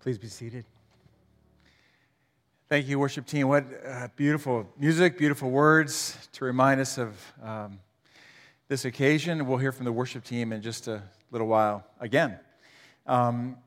[0.00, 0.64] Please be seated.
[2.70, 3.48] Thank you, worship team.
[3.48, 7.80] What uh, beautiful music, beautiful words to remind us of um,
[8.68, 9.46] this occasion.
[9.46, 12.38] We'll hear from the worship team in just a little while again.
[13.06, 13.58] Um,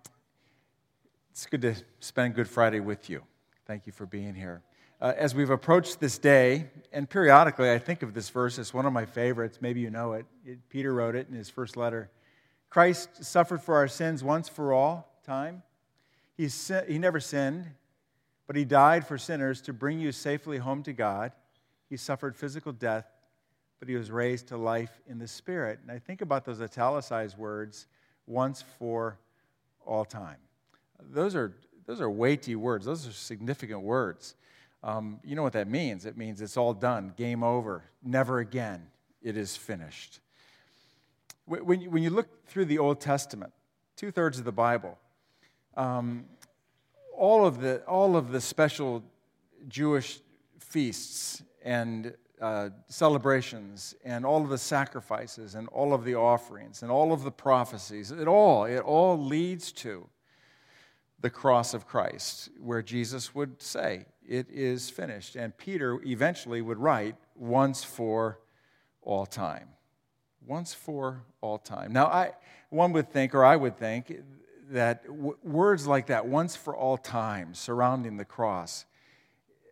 [1.30, 3.22] it's good to spend Good Friday with you.
[3.68, 4.64] Thank you for being here.
[5.00, 8.88] Uh, as we've approached this day, and periodically I think of this verse as one
[8.88, 9.60] of my favorites.
[9.62, 10.26] Maybe you know it.
[10.44, 12.10] it Peter wrote it in his first letter.
[12.72, 15.62] Christ suffered for our sins once for all time
[16.36, 16.50] he,
[16.88, 17.68] he never sinned,
[18.48, 21.32] but he died for sinners to bring you safely home to God.
[21.90, 23.06] He suffered physical death,
[23.80, 25.80] but he was raised to life in the Spirit.
[25.82, 27.88] And I think about those italicized words,
[28.26, 29.20] once for
[29.86, 30.38] all time.
[31.12, 31.54] Those are,
[31.86, 34.36] those are weighty words, those are significant words.
[34.84, 36.06] Um, you know what that means?
[36.06, 38.88] It means it's all done, game over, never again,
[39.22, 40.20] it is finished.
[41.46, 43.52] When when you look through the Old Testament,
[43.98, 44.98] two thirds of the Bible,
[45.76, 46.26] um,
[47.18, 49.04] all, of the, all of the special
[49.68, 50.20] Jewish
[50.60, 56.92] feasts and uh, celebrations and all of the sacrifices and all of the offerings and
[56.92, 60.10] all of the prophecies, it all, it all leads to
[61.22, 65.38] the cross of Christ, where Jesus would say, It is finished.
[65.38, 68.40] And Peter eventually would write, Once for
[69.02, 69.70] all time.
[70.46, 71.94] Once for all time.
[71.94, 72.32] Now, I,
[72.70, 74.14] one would think, or I would think,
[74.72, 78.86] that w- words like that, once for all time, surrounding the cross,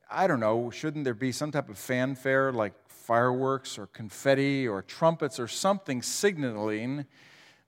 [0.09, 4.81] I don't know, shouldn't there be some type of fanfare like fireworks or confetti or
[4.81, 7.05] trumpets or something signaling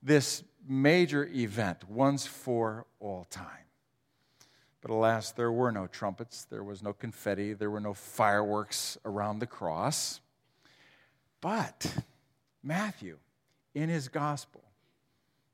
[0.02, 3.48] this major event, once for all time?
[4.82, 9.40] But alas, there were no trumpets, there was no confetti, there were no fireworks around
[9.40, 10.20] the cross.
[11.40, 11.96] But
[12.62, 13.18] Matthew,
[13.74, 14.63] in his gospel,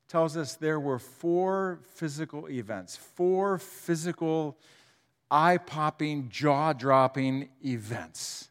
[0.10, 4.58] tells us there were four physical events, four physical,
[5.30, 8.50] eye popping, jaw dropping events.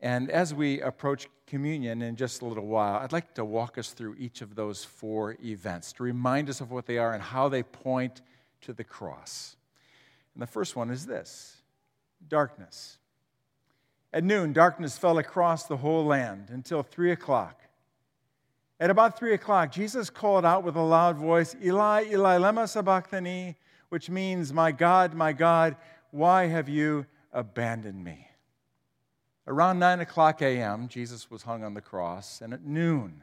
[0.00, 3.90] And as we approach communion in just a little while, I'd like to walk us
[3.92, 7.48] through each of those four events to remind us of what they are and how
[7.48, 8.20] they point
[8.62, 9.56] to the cross.
[10.34, 11.56] And the first one is this
[12.28, 12.98] darkness.
[14.12, 17.62] At noon, darkness fell across the whole land until three o'clock.
[18.80, 23.56] At about three o'clock, Jesus called out with a loud voice, Eli, Eli, lema sabachthani,
[23.90, 25.76] which means, My God, my God,
[26.12, 28.26] why have you abandoned me?
[29.46, 33.22] Around 9 o'clock a.m., Jesus was hung on the cross, and at noon,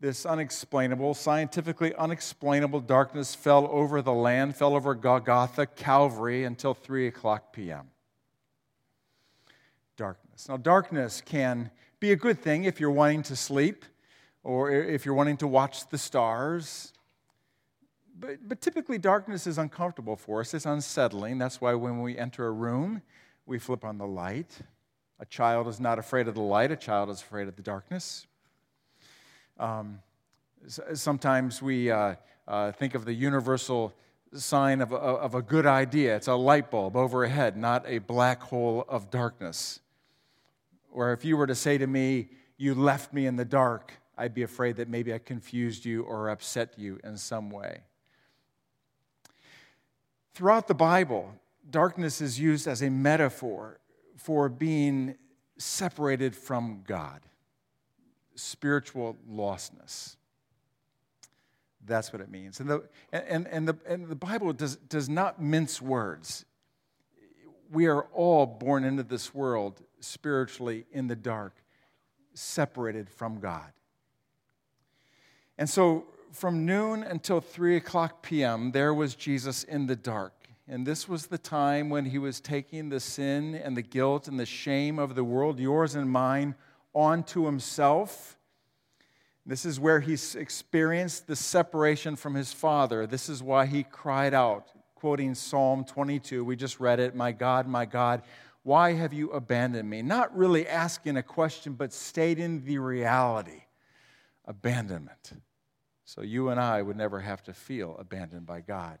[0.00, 7.06] this unexplainable, scientifically unexplainable darkness fell over the land, fell over Golgotha, Calvary, until 3
[7.06, 7.90] o'clock p.m.
[9.96, 10.48] Darkness.
[10.48, 11.70] Now, darkness can
[12.00, 13.84] be a good thing if you're wanting to sleep
[14.44, 16.92] or if you're wanting to watch the stars.
[18.16, 21.38] But, but typically, darkness is uncomfortable for us, it's unsettling.
[21.38, 23.02] That's why when we enter a room,
[23.46, 24.58] we flip on the light.
[25.18, 28.26] A child is not afraid of the light, a child is afraid of the darkness.
[29.58, 30.00] Um,
[30.66, 32.16] sometimes we uh,
[32.46, 33.94] uh, think of the universal
[34.34, 36.16] sign of a, of a good idea.
[36.16, 39.80] It's a light bulb overhead, not a black hole of darkness.
[40.90, 44.34] Or if you were to say to me, You left me in the dark, I'd
[44.34, 47.80] be afraid that maybe I confused you or upset you in some way.
[50.34, 51.34] Throughout the Bible,
[51.68, 53.78] darkness is used as a metaphor
[54.16, 55.16] for being
[55.58, 57.20] separated from God,
[58.34, 60.16] spiritual lostness.
[61.86, 62.60] That's what it means.
[62.60, 66.44] And the, and, and the, and the Bible does, does not mince words.
[67.70, 71.54] We are all born into this world spiritually in the dark,
[72.32, 73.72] separated from God.
[75.58, 80.32] And so from noon until 3 o'clock p.m., there was Jesus in the dark.
[80.66, 84.40] And this was the time when he was taking the sin and the guilt and
[84.40, 86.54] the shame of the world, yours and mine,
[86.94, 88.38] onto himself.
[89.46, 93.06] This is where he experienced the separation from his Father.
[93.06, 96.42] This is why he cried out, quoting Psalm 22.
[96.42, 98.22] We just read it My God, my God,
[98.62, 100.00] why have you abandoned me?
[100.00, 103.64] Not really asking a question, but stating the reality
[104.46, 105.32] abandonment.
[106.04, 108.98] So you and I would never have to feel abandoned by God.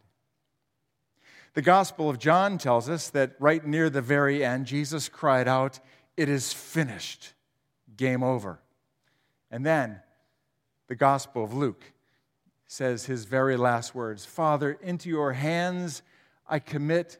[1.54, 5.78] The Gospel of John tells us that right near the very end, Jesus cried out,
[6.16, 7.32] It is finished.
[7.96, 8.60] Game over.
[9.50, 10.00] And then
[10.88, 11.92] the Gospel of Luke
[12.66, 16.02] says his very last words Father, into your hands
[16.48, 17.18] I commit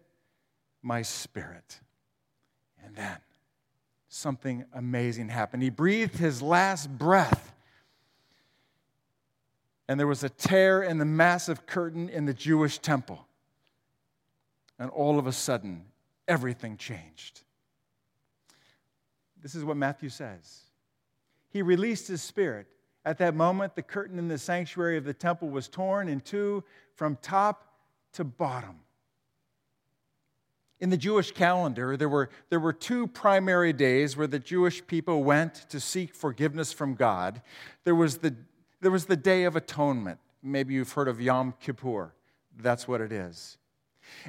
[0.82, 1.80] my spirit.
[2.84, 3.18] And then
[4.08, 5.62] something amazing happened.
[5.62, 7.53] He breathed his last breath
[9.88, 13.26] and there was a tear in the massive curtain in the Jewish temple.
[14.78, 15.84] And all of a sudden,
[16.26, 17.42] everything changed.
[19.42, 20.62] This is what Matthew says.
[21.50, 22.66] He released his spirit.
[23.04, 26.64] At that moment, the curtain in the sanctuary of the temple was torn in two
[26.94, 27.74] from top
[28.14, 28.80] to bottom.
[30.80, 35.22] In the Jewish calendar, there were, there were two primary days where the Jewish people
[35.22, 37.42] went to seek forgiveness from God.
[37.84, 38.34] There was the,
[38.84, 40.18] there was the Day of Atonement.
[40.42, 42.12] Maybe you've heard of Yom Kippur.
[42.54, 43.56] That's what it is.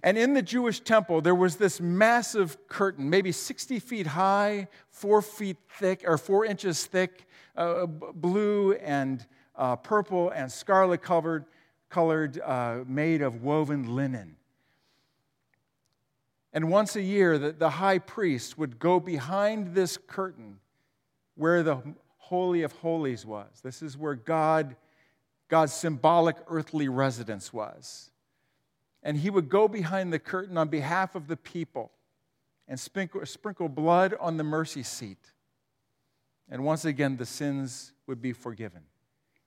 [0.02, 5.22] And in the Jewish temple, there was this massive curtain, maybe 60 feet high, four
[5.22, 7.26] feet thick, or four inches thick,
[7.58, 9.26] uh, blue and
[9.58, 11.44] uh, purple and scarlet colored,
[11.90, 14.38] colored uh, made of woven linen.
[16.54, 20.60] And once a year, the, the high priest would go behind this curtain
[21.36, 21.82] where the
[22.26, 23.62] Holy of Holies was.
[23.64, 24.76] This is where God,
[25.48, 28.10] God's symbolic earthly residence was.
[29.04, 31.92] And he would go behind the curtain on behalf of the people
[32.68, 35.34] and sprinkle, sprinkle blood on the mercy seat.
[36.50, 38.82] And once again, the sins would be forgiven.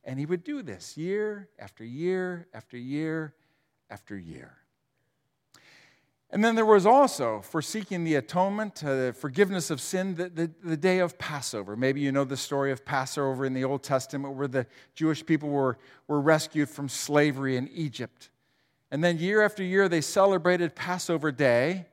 [0.05, 3.35] And he would do this year after year after year
[3.91, 4.58] after year.
[6.31, 10.51] And then there was also, for seeking the atonement, uh, forgiveness of sin, the, the,
[10.63, 11.75] the, day of Passover.
[11.75, 15.49] Maybe you know the story of Passover in the Old Testament where the Jewish people
[15.49, 18.29] were, were rescued from slavery in Egypt.
[18.91, 21.87] And then year after year, they celebrated Passover Day.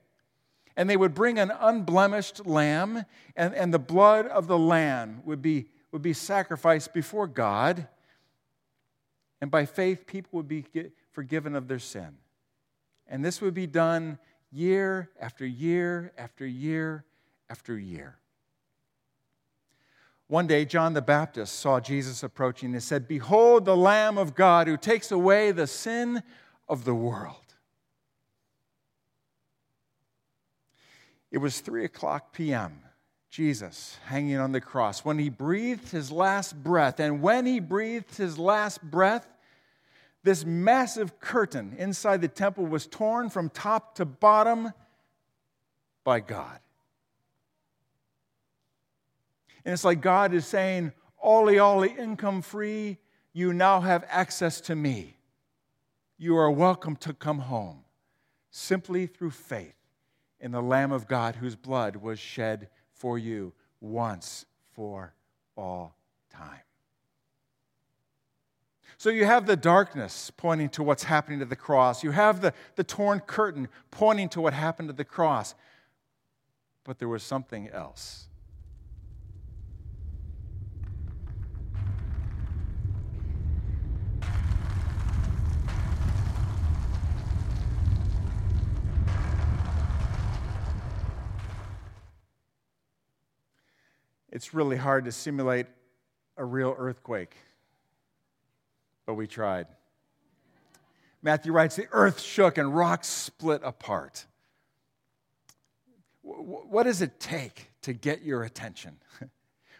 [0.76, 3.06] And they would bring an unblemished lamb,
[3.38, 7.88] and, and the blood of the lamb would be, would be sacrificed before God.
[9.40, 10.66] And by faith, people would be
[11.14, 12.18] forgiven of their sin.
[13.08, 14.18] And this would be done
[14.52, 17.06] year after year after year
[17.50, 18.18] after year.
[20.28, 24.68] One day, John the Baptist saw Jesus approaching and said, Behold the Lamb of God
[24.68, 26.24] who takes away the sin
[26.68, 27.36] of the world.
[31.32, 32.80] It was 3 o'clock p.m.
[33.30, 37.00] Jesus hanging on the cross when he breathed his last breath.
[37.00, 39.28] And when he breathed his last breath,
[40.26, 44.74] this massive curtain inside the temple was torn from top to bottom
[46.04, 46.60] by God.
[49.64, 52.98] And it's like God is saying, Ollie, Ollie, income free,
[53.34, 55.18] you now have access to me.
[56.18, 57.84] You are welcome to come home
[58.50, 59.76] simply through faith
[60.40, 65.14] in the Lamb of God whose blood was shed for you once for
[65.56, 65.96] all
[66.32, 66.65] time.
[68.98, 72.04] So you have the darkness pointing to what's happening to the cross.
[72.04, 75.54] You have the, the torn curtain pointing to what happened to the cross.
[76.84, 78.28] But there was something else.
[94.32, 95.68] It's really hard to simulate
[96.38, 97.38] a real earthquake
[99.06, 99.68] but we tried.
[101.22, 104.26] Matthew writes The earth shook and rocks split apart.
[106.22, 108.98] What does it take to get your attention?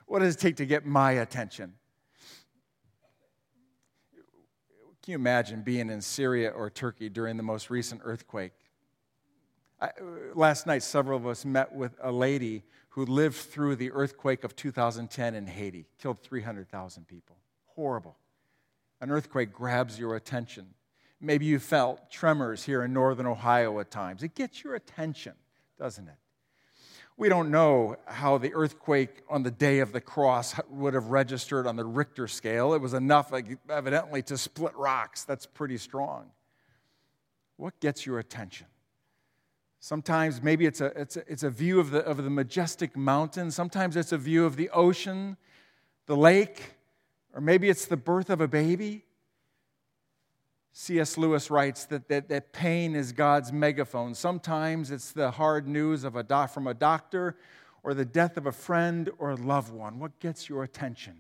[0.08, 1.74] What does it take to get my attention?
[5.02, 8.54] Can you imagine being in Syria or Turkey during the most recent earthquake?
[9.82, 9.90] I,
[10.36, 14.56] last night, several of us met with a lady who lived through the earthquake of
[14.56, 17.38] 2010 in Haiti, killed 300,000 people.
[17.66, 18.16] Horrible
[19.06, 20.66] an earthquake grabs your attention.
[21.22, 24.24] Maybe you felt tremors here in northern Ohio at times.
[24.24, 25.34] It gets your attention,
[25.78, 26.16] doesn't it?
[27.16, 31.68] We don't know how the earthquake on the day of the cross would have registered
[31.68, 32.74] on the Richter scale.
[32.74, 33.32] It was enough,
[33.70, 35.24] evidently, to split rocks.
[35.24, 36.32] That's pretty strong.
[37.58, 38.66] What gets your attention?
[39.80, 43.52] Sometimes maybe it's a, it's a, it's a view of the, of the majestic mountain.
[43.52, 45.38] Sometimes it's a view of the ocean,
[46.08, 46.75] the lake.
[47.36, 49.04] Or maybe it's the birth of a baby.
[50.72, 51.18] C.S.
[51.18, 54.16] Lewis writes that, that, that pain is God's megaphone.
[54.16, 57.36] Sometimes it's the hard news of a doc, from a doctor
[57.84, 60.00] or the death of a friend or a loved one.
[60.00, 61.18] What gets your attention?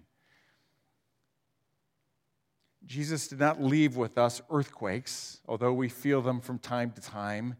[2.86, 7.58] Jesus did not leave with us earthquakes, although we feel them from time to time.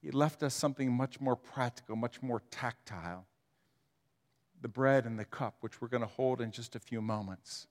[0.00, 3.26] He left us something much more practical, much more tactile
[4.62, 7.66] the bread and the cup, which we're going to hold in just a few moments.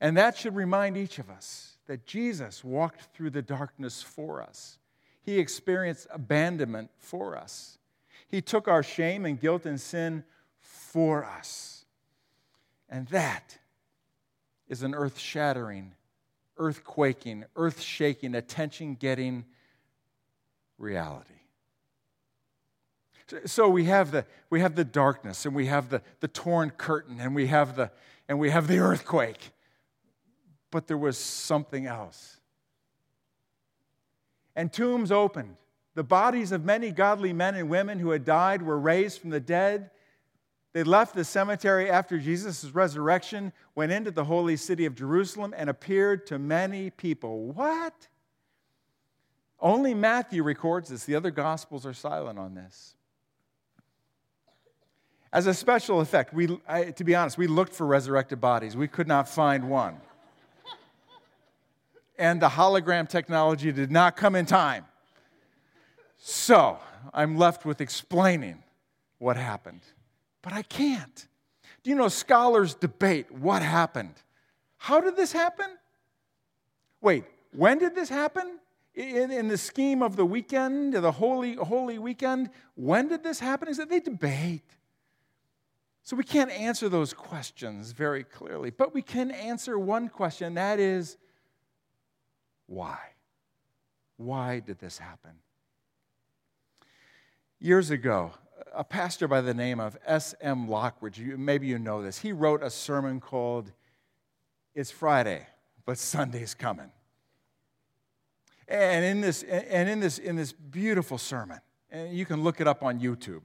[0.00, 4.78] And that should remind each of us that Jesus walked through the darkness for us.
[5.22, 7.78] He experienced abandonment for us.
[8.28, 10.24] He took our shame and guilt and sin
[10.60, 11.84] for us.
[12.88, 13.58] And that
[14.68, 15.92] is an earth shattering,
[16.56, 19.44] earth quaking, earth shaking, attention getting
[20.78, 21.34] reality.
[23.46, 27.20] So we have the, we have the darkness and we have the, the torn curtain
[27.20, 27.90] and we have the,
[28.28, 29.50] and we have the earthquake.
[30.70, 32.38] But there was something else.
[34.54, 35.56] And tombs opened.
[35.94, 39.40] The bodies of many godly men and women who had died were raised from the
[39.40, 39.90] dead.
[40.72, 45.68] They left the cemetery after Jesus' resurrection, went into the holy city of Jerusalem, and
[45.68, 47.46] appeared to many people.
[47.46, 48.06] What?
[49.58, 51.04] Only Matthew records this.
[51.04, 52.94] The other gospels are silent on this.
[55.32, 58.76] As a special effect, we, I, to be honest, we looked for resurrected bodies.
[58.76, 59.96] We could not find one.
[62.18, 64.86] and the hologram technology did not come in time.
[66.18, 66.78] So
[67.14, 68.62] I'm left with explaining
[69.18, 69.82] what happened.
[70.42, 71.26] But I can't.
[71.82, 74.14] Do you know scholars debate what happened?
[74.78, 75.66] How did this happen?
[77.00, 78.58] Wait, when did this happen?
[78.94, 83.68] In, in the scheme of the weekend, the holy, holy weekend, when did this happen?
[83.68, 84.64] Is that they debate.
[86.10, 90.80] So we can't answer those questions very clearly, but we can answer one question that
[90.80, 91.16] is,
[92.66, 92.98] why?
[94.16, 95.30] Why did this happen?
[97.60, 98.32] Years ago,
[98.74, 100.66] a pastor by the name of S.M.
[100.66, 103.70] Lockridge, maybe you know this, he wrote a sermon called
[104.74, 105.46] It's Friday,
[105.86, 106.90] but Sunday's Coming.
[108.66, 112.66] And in this, and in this, in this beautiful sermon, and you can look it
[112.66, 113.42] up on YouTube,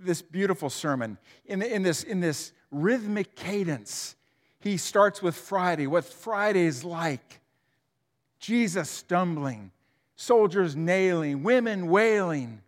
[0.00, 4.16] this beautiful sermon, in, in, this, in this rhythmic cadence,
[4.60, 7.40] he starts with Friday, what Friday's like.
[8.38, 9.70] Jesus stumbling,
[10.16, 12.60] soldiers nailing, women wailing,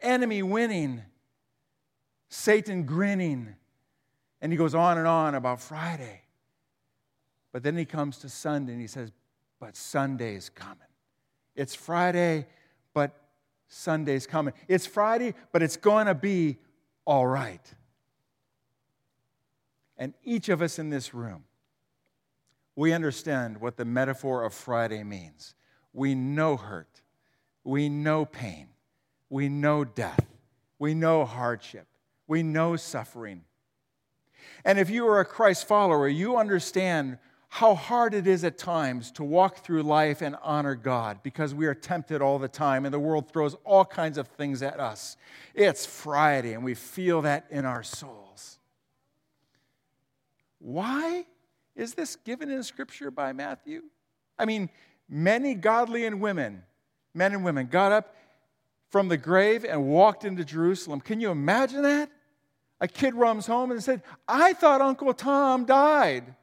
[0.00, 1.02] enemy winning,
[2.30, 3.54] Satan grinning.
[4.40, 6.22] And he goes on and on about Friday.
[7.52, 9.12] But then he comes to Sunday and he says,
[9.58, 10.78] But Sunday's coming.
[11.54, 12.46] It's Friday,
[12.94, 13.14] but
[13.70, 14.52] Sunday's coming.
[14.68, 16.58] It's Friday, but it's going to be
[17.06, 17.66] all right.
[19.96, 21.44] And each of us in this room,
[22.76, 25.54] we understand what the metaphor of Friday means.
[25.94, 27.00] We know hurt,
[27.64, 28.68] we know pain,
[29.30, 30.26] we know death.
[30.80, 31.86] We know hardship.
[32.26, 33.44] We know suffering.
[34.64, 37.18] And if you are a Christ follower, you understand
[37.52, 41.66] how hard it is at times to walk through life and honor God because we
[41.66, 45.16] are tempted all the time and the world throws all kinds of things at us.
[45.52, 48.60] It's Friday and we feel that in our souls.
[50.60, 51.26] Why
[51.74, 53.82] is this given in Scripture by Matthew?
[54.38, 54.70] I mean,
[55.08, 56.62] many godly and women,
[57.14, 58.14] men and women, got up
[58.90, 61.00] from the grave and walked into Jerusalem.
[61.00, 62.10] Can you imagine that?
[62.80, 66.36] A kid runs home and said, I thought Uncle Tom died.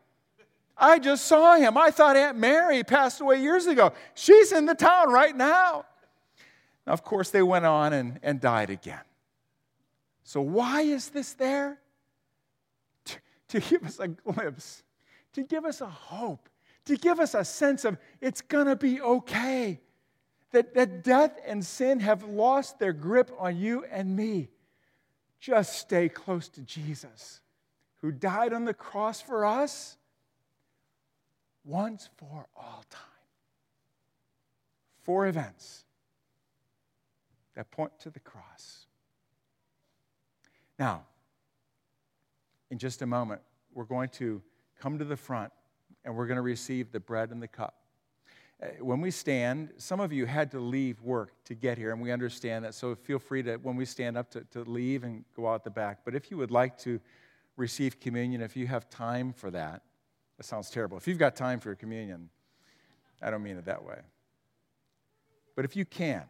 [0.80, 1.78] I just saw him.
[1.78, 3.94] I thought Aunt Mary passed away years ago.
[4.14, 5.86] She's in the town right now.
[6.86, 9.02] now of course, they went on and, and died again.
[10.24, 11.80] So, why is this there?
[13.06, 13.20] To,
[13.50, 14.84] to give us a glimpse,
[15.34, 16.50] to give us a hope,
[16.86, 19.80] to give us a sense of it's going to be okay
[20.52, 24.50] that, that death and sin have lost their grip on you and me.
[25.40, 27.42] Just stay close to Jesus,
[28.02, 29.98] who died on the cross for us
[31.68, 33.02] once for all time.
[35.04, 35.84] Four events
[37.56, 38.86] that point to the cross.
[40.80, 41.04] Now,
[42.70, 43.42] in just a moment,
[43.74, 44.42] we're going to
[44.80, 45.52] come to the front
[46.06, 47.76] and we're going to receive the bread and the cup.
[48.62, 52.02] Uh, when we stand, some of you had to leave work to get here, and
[52.02, 52.74] we understand that.
[52.74, 55.70] So feel free to, when we stand up, to, to leave and go out the
[55.70, 56.00] back.
[56.04, 57.00] But if you would like to
[57.56, 59.84] receive communion, if you have time for that,
[60.38, 60.98] that sounds terrible.
[60.98, 62.30] If you've got time for your communion,
[63.22, 64.00] I don't mean it that way.
[65.56, 66.24] But if you can,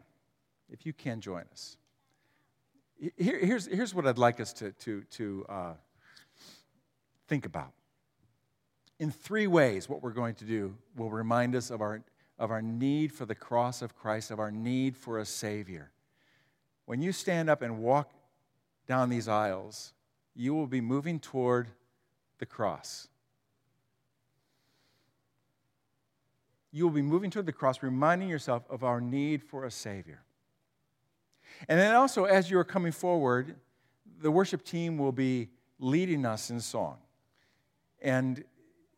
[0.70, 1.78] if you can join us,
[3.00, 5.74] here, here's, here's what I'd like us to, to, to uh,
[7.28, 7.74] think about.
[9.00, 12.02] In three ways, what we're going to do will remind us of our
[12.40, 15.92] of our need for the cross of Christ, of our need for a Savior.
[16.86, 18.12] When you stand up and walk
[18.88, 19.94] down these aisles,
[20.36, 21.70] you will be moving toward
[22.40, 23.08] the cross.
[26.72, 30.22] You will be moving toward the cross, reminding yourself of our need for a Savior.
[31.68, 33.56] And then also, as you are coming forward,
[34.22, 36.98] the worship team will be leading us in song.
[38.02, 38.44] And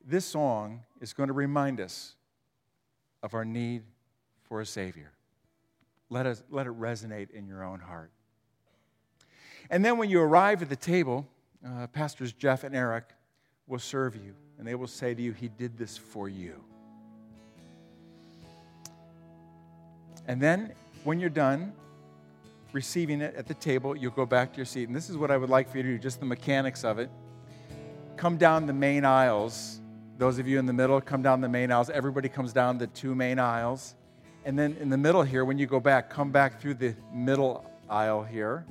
[0.05, 2.15] this song is going to remind us
[3.21, 3.83] of our need
[4.43, 5.11] for a Savior.
[6.09, 8.11] Let, us, let it resonate in your own heart.
[9.69, 11.27] And then when you arrive at the table,
[11.65, 13.05] uh, Pastors Jeff and Eric
[13.67, 16.63] will serve you, and they will say to you, He did this for you.
[20.29, 20.73] And then
[21.05, 21.73] when you're done
[22.71, 24.87] receiving it at the table, you'll go back to your seat.
[24.87, 26.99] And this is what I would like for you to do, just the mechanics of
[26.99, 27.09] it.
[28.15, 29.81] Come down the main aisles.
[30.19, 31.89] Those of you in the middle, come down the main aisles.
[31.89, 33.95] Everybody comes down the two main aisles.
[34.45, 37.65] And then in the middle here, when you go back, come back through the middle
[37.89, 38.67] aisle here.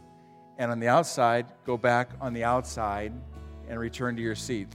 [0.59, 3.13] And on the outside, go back on the outside
[3.69, 4.69] and return to your seat.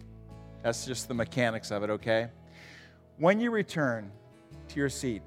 [0.63, 2.27] That's just the mechanics of it, okay?
[3.19, 4.11] When you return
[4.67, 5.21] to your seat,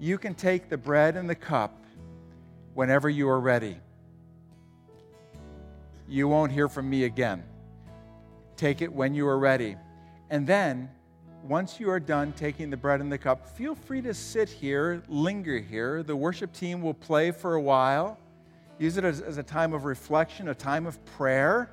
[0.00, 1.84] you can take the bread and the cup
[2.72, 3.76] whenever you are ready.
[6.08, 7.44] You won't hear from me again.
[8.56, 9.76] Take it when you are ready.
[10.30, 10.90] And then,
[11.42, 15.02] once you are done taking the bread and the cup, feel free to sit here,
[15.08, 16.02] linger here.
[16.02, 18.18] The worship team will play for a while.
[18.78, 21.70] Use it as, as a time of reflection, a time of prayer.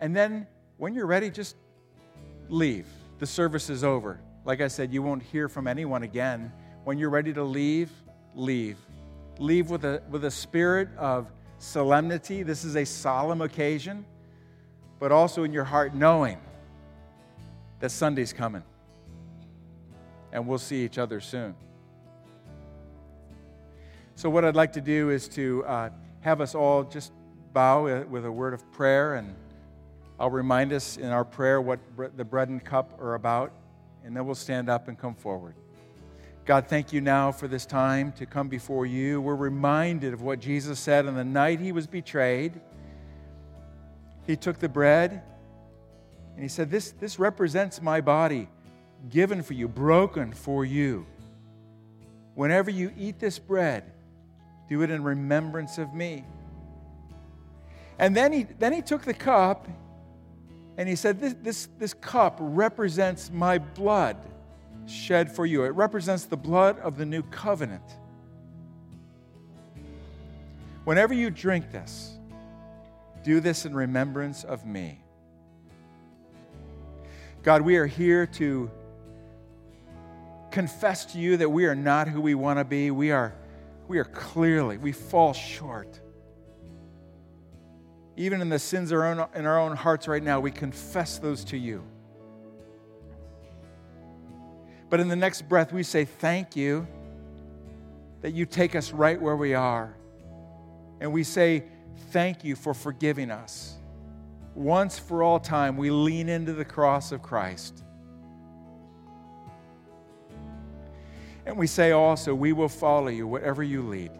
[0.00, 0.46] And then,
[0.76, 1.56] when you're ready, just
[2.48, 2.86] leave.
[3.18, 4.20] The service is over.
[4.44, 6.52] Like I said, you won't hear from anyone again.
[6.84, 7.90] When you're ready to leave,
[8.34, 8.78] leave.
[9.38, 12.42] Leave with a, with a spirit of solemnity.
[12.42, 14.04] This is a solemn occasion,
[15.00, 16.38] but also in your heart knowing
[17.80, 18.62] that Sunday's coming
[20.34, 21.54] and we'll see each other soon.
[24.16, 27.12] So, what I'd like to do is to uh, have us all just
[27.52, 29.34] bow with a word of prayer, and
[30.18, 31.78] I'll remind us in our prayer what
[32.16, 33.52] the bread and cup are about,
[34.04, 35.54] and then we'll stand up and come forward.
[36.44, 39.20] God, thank you now for this time to come before you.
[39.20, 42.60] We're reminded of what Jesus said on the night he was betrayed.
[44.26, 45.22] He took the bread
[46.34, 48.48] and he said, This, this represents my body
[49.08, 51.06] given for you, broken for you.
[52.34, 53.90] Whenever you eat this bread,
[54.68, 56.24] do it in remembrance of me.
[57.98, 59.68] And then he, then he took the cup
[60.76, 64.16] and he said, This, this, this cup represents my blood
[64.86, 65.64] shed for you.
[65.64, 67.82] It represents the blood of the new covenant.
[70.84, 72.18] Whenever you drink this,
[73.22, 75.00] do this in remembrance of me.
[77.42, 78.70] God, we are here to
[80.50, 82.90] confess to you that we are not who we want to be.
[82.90, 83.34] We are,
[83.88, 86.00] we are clearly, we fall short.
[88.16, 91.82] Even in the sins in our own hearts right now, we confess those to you.
[94.88, 96.86] But in the next breath, we say, Thank you
[98.22, 99.96] that you take us right where we are.
[101.00, 101.64] And we say,
[102.10, 103.74] Thank you for forgiving us.
[104.54, 107.82] Once for all time, we lean into the cross of Christ.
[111.44, 114.12] And we say also, We will follow you whatever you lead.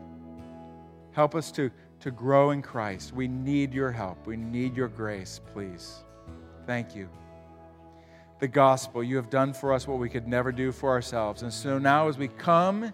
[1.13, 1.71] Help us to,
[2.05, 3.13] to grow in Christ.
[3.13, 4.27] We need your help.
[4.27, 6.05] We need your grace, please.
[6.67, 7.09] Thank you
[8.41, 9.03] the gospel.
[9.03, 11.41] You have done for us what we could never do for ourselves.
[11.41, 12.93] And so now, as we come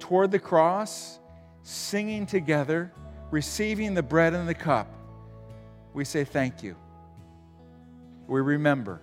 [0.00, 1.20] toward the cross,
[1.62, 2.92] singing together,
[3.30, 4.92] receiving the bread and the cup,
[5.94, 6.74] we say thank you.
[8.26, 9.00] We remember.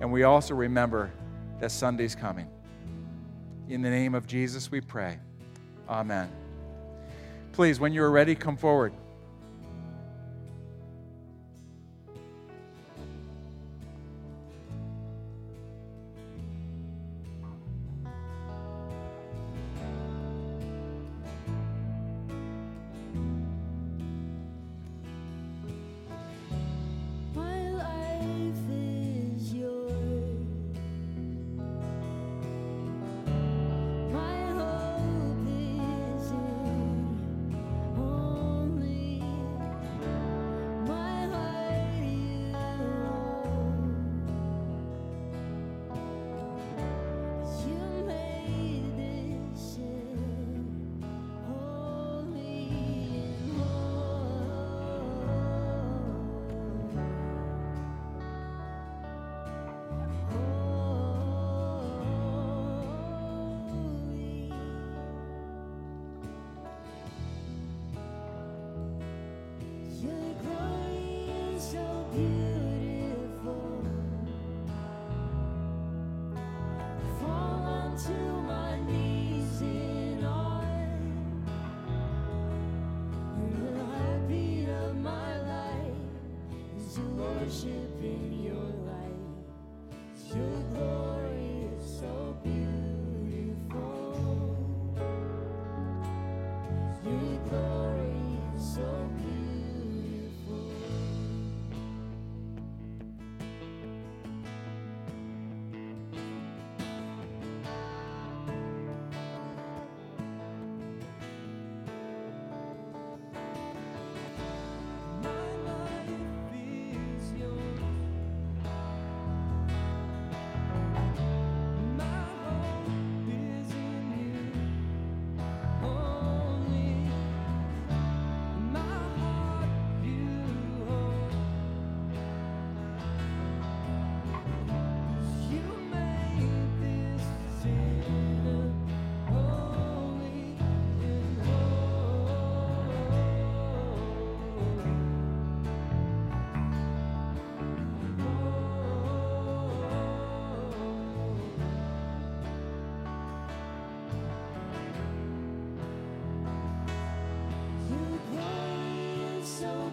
[0.00, 1.12] And we also remember
[1.60, 2.48] that Sunday's coming.
[3.68, 5.20] In the name of Jesus, we pray.
[5.88, 6.43] Amen.
[7.54, 8.92] Please, when you are ready, come forward.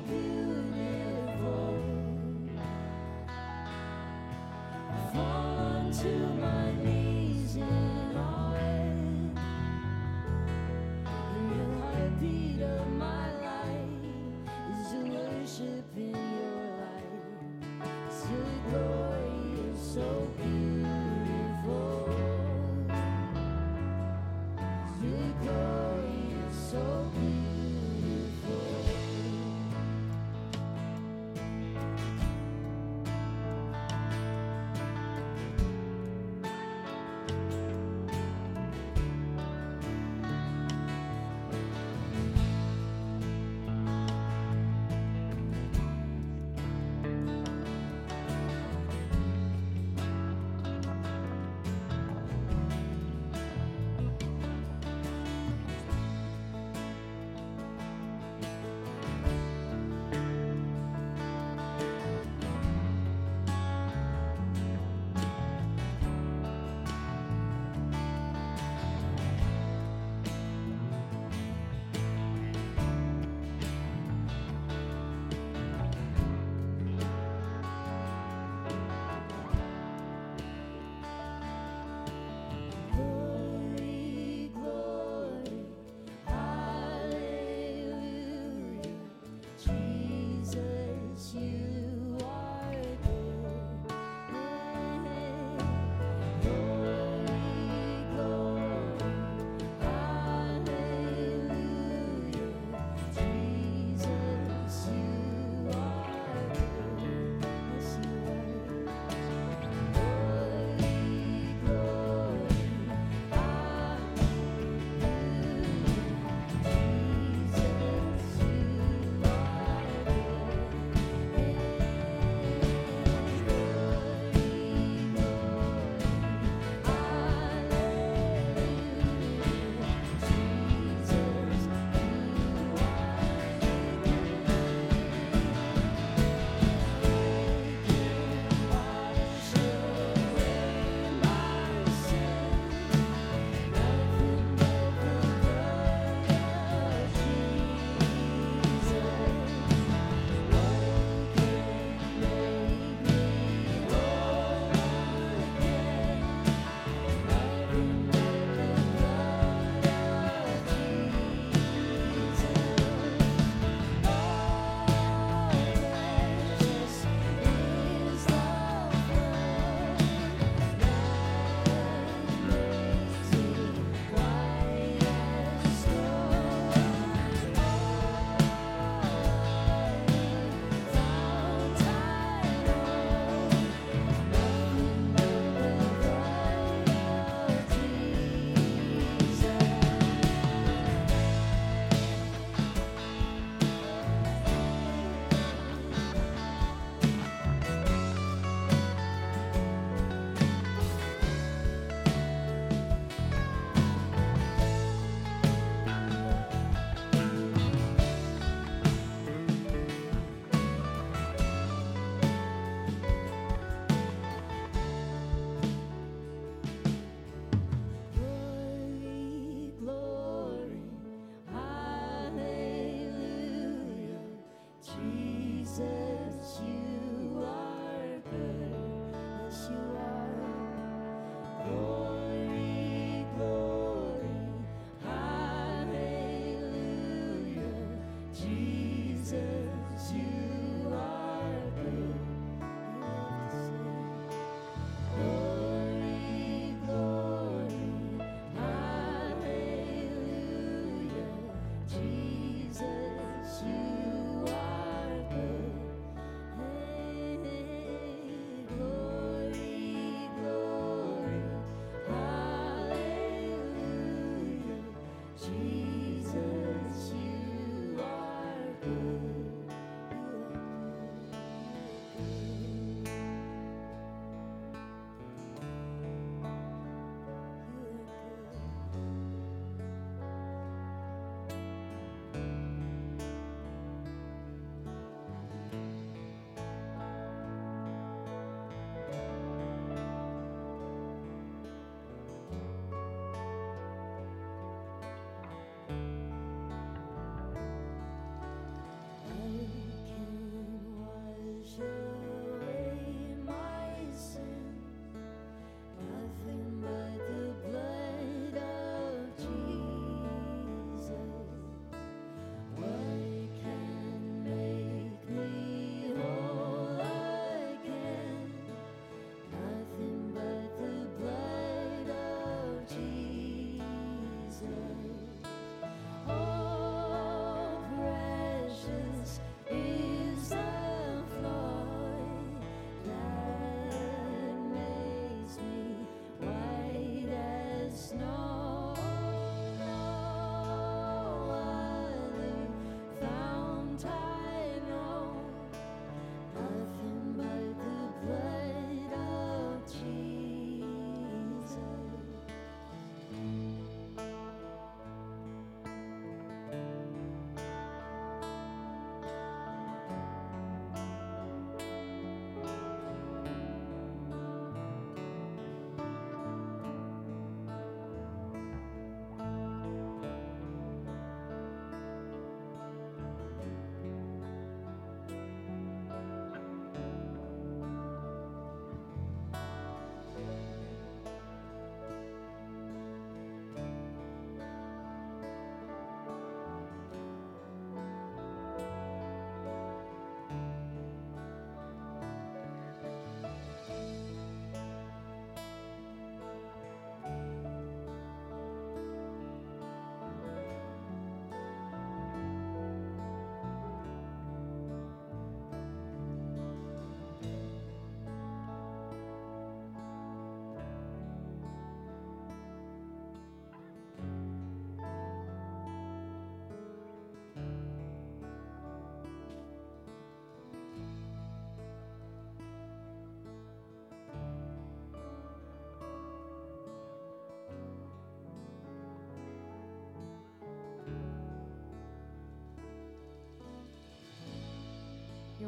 [0.10, 0.51] you.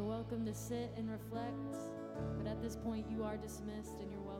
[0.04, 1.78] You're welcome to sit and reflect,
[2.36, 4.33] but at this point, you are dismissed and you're welcome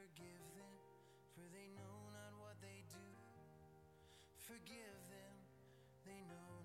[0.00, 0.76] forgive them,
[1.36, 3.08] for they know not what they do.
[4.48, 5.36] Forgive them,
[6.06, 6.59] they know.